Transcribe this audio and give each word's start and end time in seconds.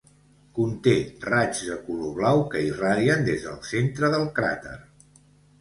Conté 0.59 0.93
raigs 1.25 1.61
de 1.67 1.77
color 1.89 2.15
blau 2.21 2.41
que 2.55 2.63
irradien 2.71 3.23
des 3.31 3.47
del 3.49 3.61
centre 3.75 4.11
del 4.17 4.27
cràter. 4.41 4.79